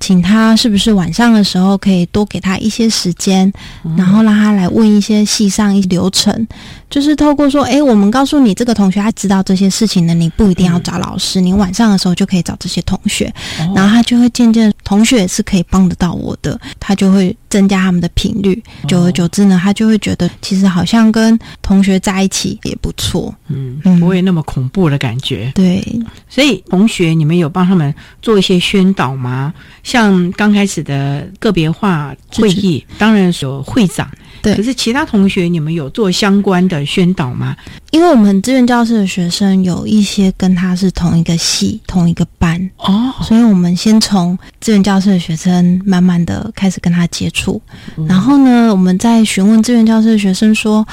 [0.00, 3.52] 请他是不是晚上的时候可以多给他一些时间，
[3.96, 6.48] 然后让他来问一些系上一流程，
[6.88, 13.32] 就是透过说，诶，我们告诉你这个同学他知道这些事情的，你不一定要找老师，你晚上的时候就可以找这些同学，
[13.74, 25.52] 然后他就会渐渐同学也是可以帮得到我的，他就会增加他们的频率，久而久之呢，他就会觉得其实好像跟同学在一起也不错，嗯，不会那么恐怖的感觉。
[25.54, 25.84] 对，
[26.28, 29.52] 所以同学，你们有帮他们做一些宣导吗？
[29.90, 34.08] 像刚开始的个别化会议，当然是有会长，
[34.40, 34.54] 对。
[34.54, 37.56] 可是其他同学，你们有做相关的宣导吗？
[37.90, 47.60] 因为我们志愿教室的学生有一些跟他是同一个系、同一个班哦，所以我们先从志愿教室的学生慢慢的开始跟他接触，
[48.08, 50.86] 然后呢，我们再询问志愿教室的学生说。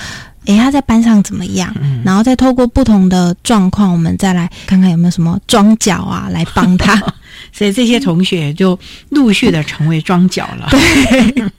[0.48, 1.76] 诶，他在班上怎么样？
[2.06, 6.94] 然后再透过不同的状况，我们再来看看有没有什么装脚啊，来帮他。
[7.52, 8.78] 所以这些同学就
[9.10, 10.68] 陆续的成为庄脚了。
[10.72, 11.52] 对，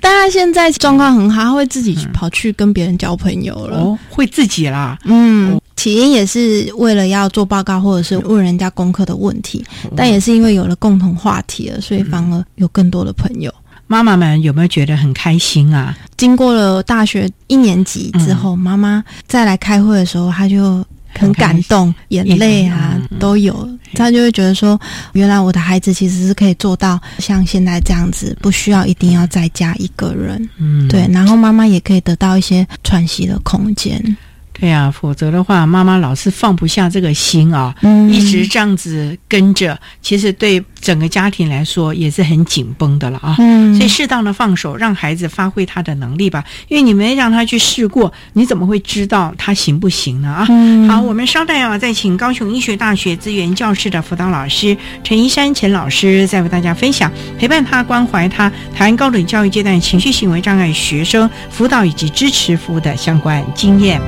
[0.00, 3.78] 但他现在状况很好，他会自己跑去跟别人交朋友了。
[3.78, 4.98] 哦，会自己啦。
[5.04, 9.64] 嗯，起因也是为了要做报告，或者是问人家功课的问题，
[9.96, 13.52] 但也是因为有了共同话题了，所以反而有更多的朋友。
[13.90, 15.96] 妈妈们有没有觉得很开心啊？
[16.18, 20.84] 经过了大学一年级之后，妈妈再来开会的时候，她就
[21.18, 23.68] 很感动，眼泪啊都有。
[23.94, 24.78] 他就会觉得说，
[25.12, 30.48] 原来我的孩子其实是可以做到像现在这样子，不需要一定要再加一个人。
[30.58, 34.16] 嗯，对，然后妈妈也可以得到一些喘息的空间。
[34.60, 37.72] 对呀，否则的话，妈妈老是放不下这个心啊，
[38.10, 43.36] 一直这样子跟着，其实对整个家庭来说也是很紧绷的了啊。
[43.38, 46.44] 嗯，所以适当的放手，让孩子发挥他的能力吧。
[46.68, 50.28] 因为你没让他去试过，你怎么会知道他行不行呢？
[50.28, 50.46] 啊，
[50.88, 64.00] 好，我们稍待啊，再请高雄医学大学资源教室的辅导老师陈一山陈老师，再为大家分享陪伴他、关怀他，台湾高等教育阶段情绪行为障碍学生辅导以及支持服务的相关经验。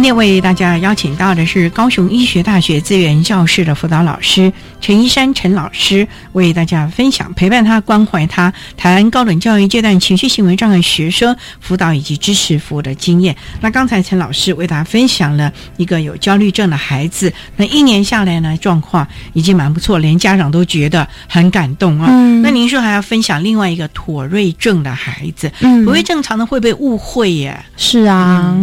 [0.00, 13.36] 今天为大家邀请到的是高雄医学大学资源教室的辅导老师陈一山陈老师，为大家分享陪伴他、关怀他台湾高等教育阶段情绪行为障碍学生辅导以及支持服务的经验。
[13.60, 22.08] 那刚才陈老师为大家分享了一个有焦虑症的孩子，那一年下来呢，状况已经蛮不错，连家长都觉得很感动啊。
[22.10, 27.54] 嗯那您说还要分享另外一个妥瑞症的孩子，嗯妥瑞症常常会被误会耶。
[27.76, 28.58] 是啊，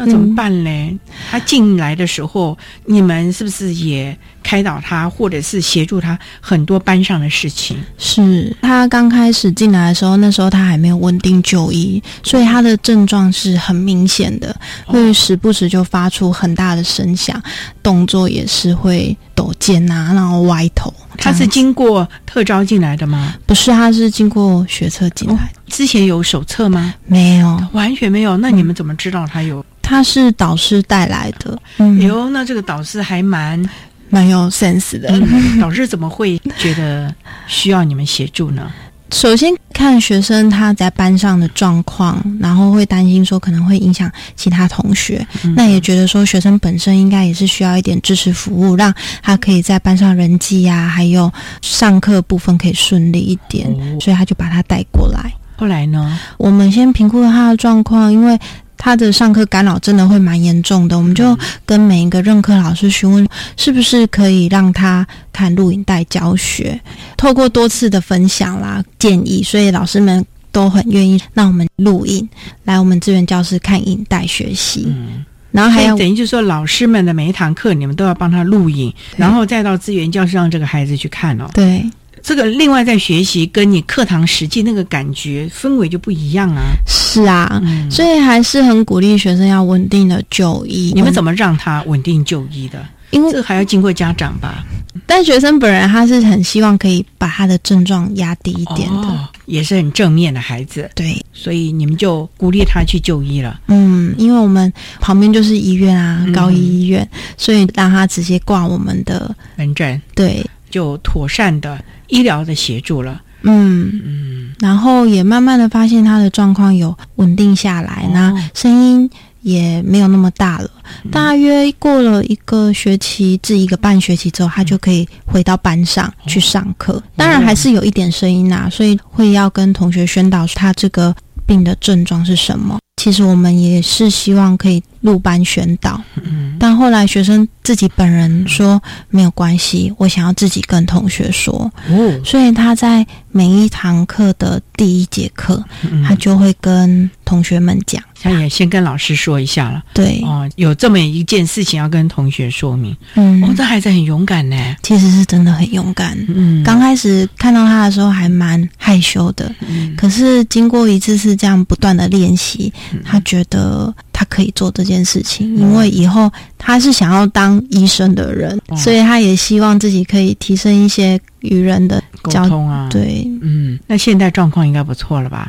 [0.00, 0.96] 那怎么办嘞？
[1.30, 7.76] 他进来的时候，你们是不是也开导他，或者是协助他很多班上的事情？
[7.98, 14.54] 是他刚开始进来的时候，那时候他还没有稳定就医，所以他的症状是很明显的，
[14.86, 17.40] 会时不时就发出很大的声响，
[17.82, 20.92] 动作也是会抖肩啊，然后歪头。
[21.16, 23.34] 他是经过特招进来的吗？
[23.44, 25.52] 不是，他是经过学测进来。
[25.66, 26.94] 之前有手册吗？
[27.04, 28.38] 没有，完全没有。
[28.38, 29.64] 那你们怎么知道他有？
[29.82, 31.58] 他是导师带来的。
[31.76, 33.62] 嗯，哟，那这个导师还蛮
[34.10, 35.08] 蛮有 sense 的。
[35.10, 37.14] 嗯、导师怎么会觉得
[37.46, 38.70] 需要你们协助呢？
[39.12, 55.32] 首先看学生他在班上的状况，然后会担心说可能会影响其他同学，嗯、那也觉得说学生本身应该也是需要一点支持服务，让他可以在班上人际呀、啊，还有上课部分可以顺利一点，哦、所以他就把他带过来。
[55.56, 58.38] 后来呢，我们先评估了他的状况，因为。
[58.82, 63.28] 他的上课干扰真的会蛮严重的，我们就跟每一个任课老师询问，
[63.58, 66.80] 是不是可以让他看录影带教学。
[67.18, 72.26] 透过多次的分享啦、建议，所以老师们都很愿意让我们录影
[72.64, 74.86] 来我们资源教室看影带学习。
[74.86, 81.44] 嗯，然后还有等于就是说，老师们的每一堂课，你们都要帮他录影，然后再到资源教室让这个孩子去看哦。
[81.52, 81.84] 对
[82.22, 86.62] 这个另外在学习，跟你课堂实际那个感觉氛围就不一样啊。
[86.86, 90.92] 是啊，嗯所以还是很鼓励学生要稳定的就医。
[90.94, 92.84] 你们怎么让他稳定就医的？
[93.10, 94.64] 因为这还要经过家长吧？
[95.06, 103.60] 但学生本人他是很希望可以把他的症状压低一点的，哦，也是很正面的孩子，对，所以你们就鼓励他去就医了。
[103.66, 113.22] 嗯，因为我们旁边就是医院啊，嗯高一医院，所以让他直接挂我们的，门诊对，就妥善的医疗的协助了。
[113.42, 120.70] 嗯嗯，然后也慢慢的发现他的状况有稳定下来，哦那声音也没有那么大了。
[121.04, 127.02] 嗯大约过了一个学期至一个半学期之后，他就可以回到班上去上哦课。
[127.16, 131.14] 当然还是有一点声音啊，所以会要跟同学宣导他这个
[131.46, 132.78] 病的症状是什么。
[133.00, 138.78] 其实我们也是希望可以入班宣导，嗯，但后来学生自己本人说
[139.08, 146.04] 没有关系，我想要自己跟同学说，哦，所以他在每一堂课的第一节课，嗯。
[146.04, 149.80] 他就会跟同学们讲，他也先跟老师说一下了。
[149.94, 152.96] 对，哦，有这么一件事情要跟同学说明。
[153.14, 154.56] 嗯，哦，这孩子很勇敢呢。
[154.82, 156.18] 其实是真的很勇敢。
[156.26, 159.94] 嗯，刚开始看到他的时候还蛮害羞的，嗯。
[159.96, 162.72] 可是经过一次次这样不断的练习，
[163.04, 166.28] 他觉得他可以做这件事情，因为以后
[166.58, 168.76] 他是想要当医生的人，哦。
[168.76, 175.46] 所以他也希望自己可以提升一些与人的沟通啊，，对，嗯，那现在状况应该不错了吧？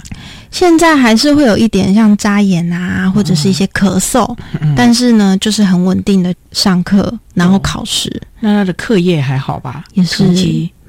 [0.52, 4.76] 现在还是会有一点像扎眼啊，或者是一些咳嗽，嗯。
[4.76, 9.84] 但是呢，就是很稳定的上课，然后考试，那他的课业还好吧？
[9.94, 10.24] 也是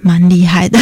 [0.05, 0.81] 蛮厉害的，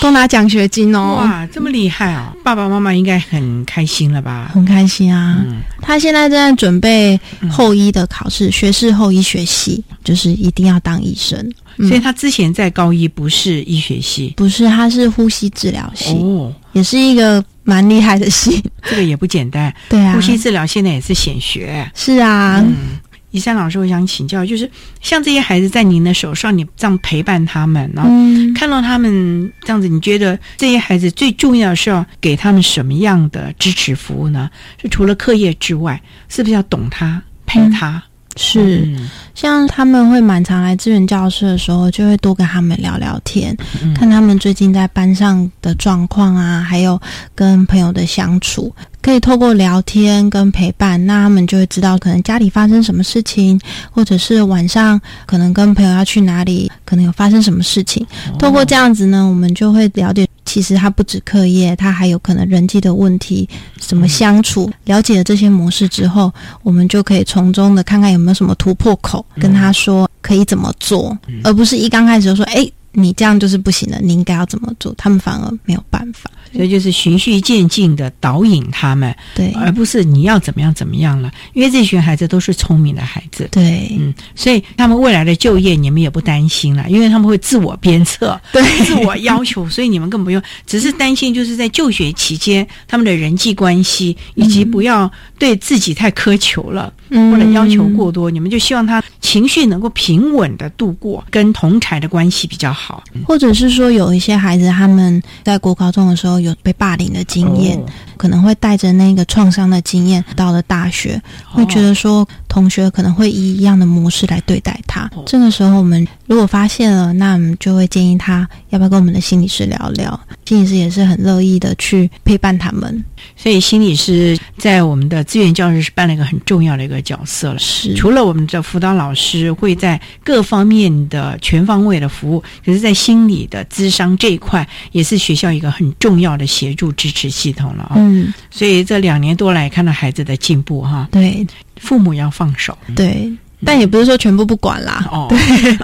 [0.00, 2.32] 都拿奖学金哦，哇，这么厉害啊！
[2.42, 4.50] 爸爸妈妈应该很开心了吧？
[4.54, 5.44] 很开心啊。
[5.46, 7.20] 嗯，他现在正在准备
[7.50, 11.38] 后医的考试，学士后医学系，就是一定要当医生。
[11.76, 11.86] 嗯。
[11.86, 14.32] 所以他之前在高一不是医学系？
[14.34, 18.62] 不是，他是呼吸治疗系，哦，也是一个蛮厉害的戏。
[18.84, 19.74] 这个也不简单。
[19.88, 21.90] 对啊，呼吸治疗现在也是显学。
[21.94, 22.98] 是啊，嗯，
[23.30, 34.48] 宜山老师，我想请教，就是像这些孩子在您的手上，你这样陪伴他们，然后嗯，看到他们这样子，你觉得这些孩子最重要的是要给他们什么样的支持服务呢？
[34.80, 38.02] 是除了课业之外，是不是要懂他、陪他？
[38.36, 38.82] 是。
[38.86, 46.98] 嗯像他们会蛮常来支援教室的时候，就会多跟他们聊聊天，嗯看他们最近在班上的状况啊，还有
[47.34, 48.72] 跟朋友的相处，
[49.02, 53.60] 可以透过聊天跟陪伴，那他们就会知道可能家里发生什么事情，
[53.90, 58.06] 或者是晚上可能跟朋友要去哪里，可能有发生什么事情。
[58.38, 60.24] 透过这样子呢，我们就会了解，
[60.54, 63.48] 其实他不止课业，他还有可能人际的问题，
[63.80, 64.70] 怎么相处。
[64.84, 66.32] 了解了这些模式之后，
[66.62, 72.66] 我们就可以从中的看看有没有什么突破口，跟他说可以怎么做，而不是一刚开始就说，哎。
[72.96, 74.94] 你这样就是不行的，你应该要怎么做？
[74.96, 76.30] 他们反而没有办法。
[76.52, 81.28] 所以就是循序渐进的导引他们，对，而不是你要怎么样怎么样了。
[81.54, 103.02] 因为这群孩子都是聪明的孩子，对，嗯，所以他们未来的就业你们也不担心了，因为他们会自我鞭策，对，自我要求， 所以你们更不用，只是担心就是在就学期间他们的人际关系，以及不要对自己太苛求了，嗯或者要求过多，你们就希望他情绪能够平稳的度过，跟同才的关系比较好。
[103.26, 107.84] 或者是说有一些孩子他们在国高中的时候有被霸凌的经验，哦
[108.16, 115.10] 可能会带着那个创伤的经验到了大学，会觉得说同学可能会以一样的模式来对待他。
[115.26, 123.04] 这个时候我们如果发现了，那我们就会建议他要不要跟我们的心理师聊聊，心理师也是很乐意的去陪伴他们。
[123.36, 127.58] 所以心理师在我们的资源教室是扮了一个很重要的一个角色了。
[127.58, 127.92] 是。
[127.94, 141.44] 除了我们的辅导老师会在各方面的全方位的服务，可是，在心理的智商这一块，也是学校一个很重要的协助支持系统了啊、嗯，所以这两年多来看到孩子的进步哈，对
[141.80, 142.76] 父母要放手。
[142.94, 143.32] 对，
[143.64, 145.06] 但也不是说全部不管啦。
[145.10, 145.38] 哦，对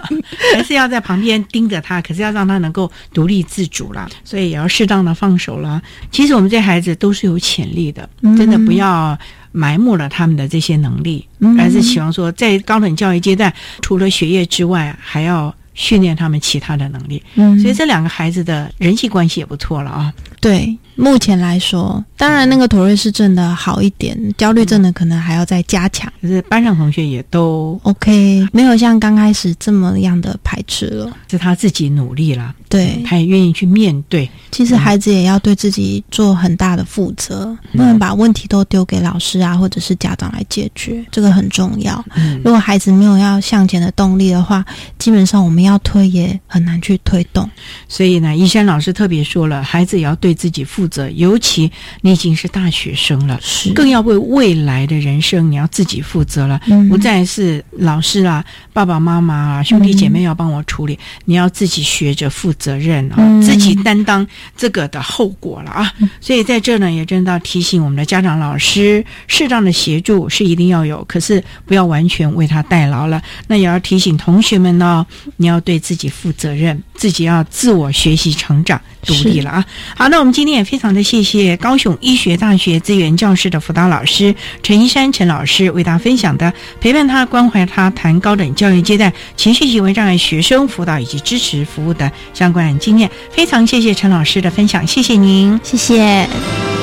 [0.55, 5.81] 还是要在旁边盯着他，可是要让他能够独立自主啦，所以也要适当的放手啦。
[6.11, 9.19] 其实我们这孩子都是有潜力的，嗯真的不要
[9.53, 17.23] 埋没了他们的这些能力，嗯而是希望说在高等教育阶段，除了学业之外，还要训练他们其他的能力。
[17.37, 20.13] 嗯，所以这两个孩子的人际关系也不错了啊。
[20.41, 26.13] 对，目前来说，当然那个妥瑞氏症的好一点，焦虑症的可能还要再加强。
[26.21, 34.29] 可是班上同学也都 OK，没有像刚开始这么样的排斥了，是他自己努力了，对，他也愿意去面对。
[34.51, 42.05] 其实孩子也要对自己做很大的负责，不能把问题都丢给老师啊，或者是家长来解决，这个很重要。
[42.45, 44.63] 如果孩子没有要向前的动力的话，
[44.99, 47.49] 基本上我们要推也很难去推动。
[47.89, 51.73] 所以呢，医生老师特别说了，孩子也要对自己负责，尤其
[52.03, 53.73] 你已经是大学生了，是。
[53.73, 56.61] 更要为未来的人生你要自己负责了，
[56.91, 65.91] 不再是老师啊、爸爸妈妈啊、兄弟姐妹要帮我处理，你要自己学着负责任啊，自己担当这个的后果了啊。
[66.21, 73.23] 所以在这呢，也真的要提醒我们的家长、老师，适当的协助是一定要有，可是不要完全为他代劳了。
[73.47, 79.65] 那也要提醒同学们呢，你要对自己负责任，自己要自我学习成长，独立了啊。
[79.97, 93.11] 好，那我们今天也非常的谢谢高雄医学大学资源教室的辅导老师陈一山陈老师为大家分享的陪伴他、关怀他、谈高等教育阶段情绪行为障碍学生辅导以及支持服务的相关经验。
[93.31, 96.80] 非常谢谢陈老师的分享，谢谢您，谢谢。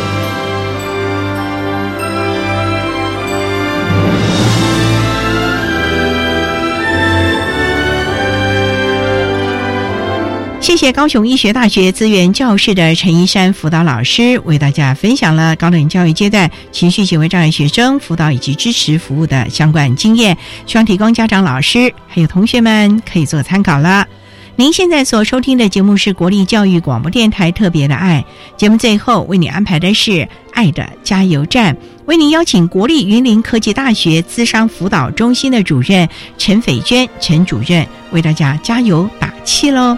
[10.77, 24.05] 谢高雄医学大学资源教室的陈一山辅导老师为大家分享了高等教育阶段情绪行为障碍学生辅导以及支持服务的相关经验，希望提供家长、老师还有同学们可以做参考了。
[24.55, 28.23] 您现在所收听的节目是国立教育广播电台特别的爱
[28.55, 31.75] 节目，最后为你安排的是爱的加油站，
[32.05, 36.07] 为您邀请国立云林科技大学资商辅导中心的主任
[36.37, 39.97] 陈斐娟陈主任为大家加油打气喽。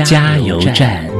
[0.00, 1.11] 加油站。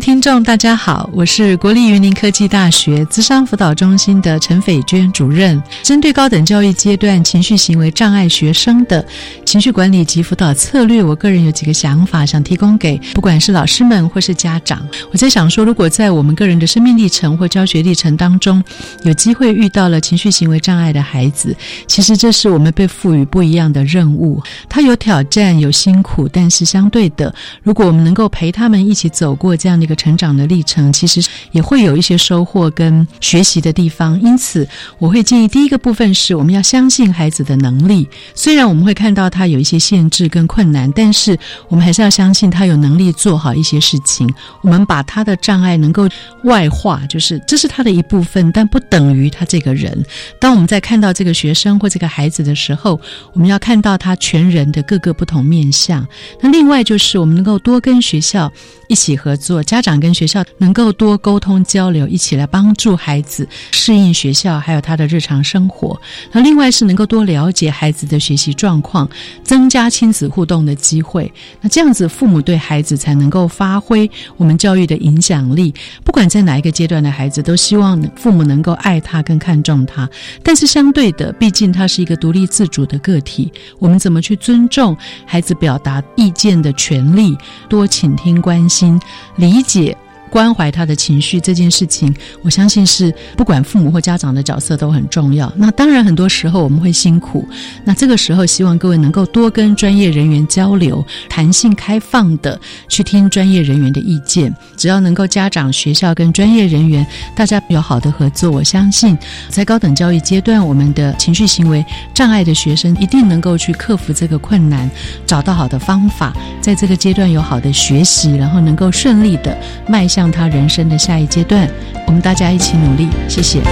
[0.00, 5.62] 听众，大家好，我是国立云林科技大学资商辅导中心的陈斐娟主任。
[5.82, 9.04] 针对高等教育阶段情绪行为障碍学生的
[9.44, 14.82] 情绪管理及辅导策略，我个人有几个想法，想提供给不管是老师们或是家长。
[15.12, 18.62] 我在想说，如果在我们个人的生命历程或教学历程当中，
[19.02, 21.54] 有机会遇到了情绪行为障碍的孩子，
[21.86, 24.42] 其实这是我们被赋予不一样的任务。
[24.68, 29.80] 他有挑战，有辛苦，但是相对的，如果我们能够陪他们一起走过这样。
[29.80, 31.20] 的个成长的历程，其实
[31.50, 34.18] 也会有一些收获跟学习的地方。
[34.22, 34.66] 因此，
[34.98, 38.08] 我会建议第一个部分是我们要相信孩子的能力。
[38.34, 41.36] 虽然我们会看到他有一些限制跟困难，但是
[41.68, 44.32] 我们还是要相信他有能力做好一些事情。
[44.62, 46.08] 我们把他的障碍能够
[46.44, 50.06] 外化，就是这是他的一部分，但不等于他这个人。
[50.38, 53.00] 当我们在看到这个学生或这个孩子的时候，
[53.32, 56.06] 我们要看到他全人的各个不同面相。
[56.40, 58.52] 那另外就是我们能够多跟学校
[58.88, 59.62] 一起合作。
[59.70, 65.96] 家长跟学校能够多沟通交流，一起来帮助孩子适应学校，还有他的日常生活。
[66.32, 69.08] 那另外是能够多了解孩子的学习状况，
[69.44, 71.32] 增加亲子互动的机会。
[71.60, 75.72] 那这样子，父母对孩子才能够发挥我们教育的影响力。
[76.02, 80.10] 不管在哪一个阶段的孩子，都希望父母能够爱他，更看重他。
[80.42, 87.38] 但是相对的，毕竟他是一个独立自主的个体，我们怎么去尊重孩子表达意见的权利？
[87.68, 89.00] 多倾听、关心、
[89.36, 89.59] 理。
[89.60, 89.94] 理解、
[90.30, 95.52] 关怀他的情绪这件事情，我相信是不管父母或家长的角色都很重要。
[95.56, 97.46] 那当然，很多时候我们会辛苦。
[97.84, 102.58] 那这个时候，希望各位能够多跟专业人员交流，弹性开放的
[102.88, 104.54] 去听专业人员的意见。
[104.76, 107.04] 只要能够家长、学校跟专业人员
[107.34, 109.18] 大家有好的合作，我相信
[109.48, 114.88] 在高等教育阶段，我们的情绪行为障碍的学生一定能够去克服这个困难，
[115.26, 119.58] 找到好的方法，在这个阶段有好的学习，然后能够顺利的
[119.88, 120.19] 迈向。
[120.20, 121.66] 向他人生的下一阶段，
[122.06, 123.62] 我们大家一起努力，谢谢。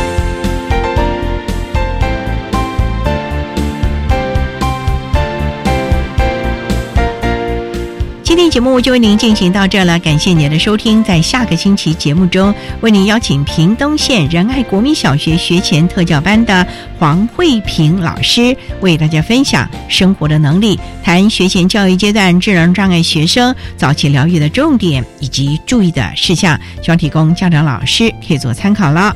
[8.49, 11.03] 节目就为您进行到这了，感谢您的收听。
[11.05, 16.67] 在下个星期节目中，为您邀请屏东县仁爱国民小学学前特教班的
[16.99, 29.15] 黄慧萍老师，为大家分享生活的能力，谈学前教育阶段智能障碍学生早期疗愈的重点以及注意的事项，希望提供家长、老师可以做参考了。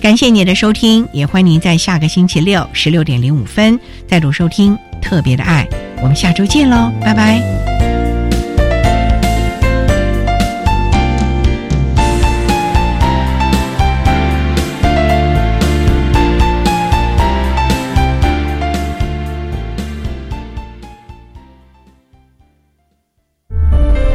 [0.00, 3.78] 感谢您的收听，也欢迎您在下个星期六十六点零五分
[4.08, 4.76] 再度收听。
[5.00, 5.66] 特别的爱，
[6.00, 7.81] 我们下周见喽，拜拜。